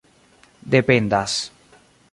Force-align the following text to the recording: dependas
dependas 0.71 1.33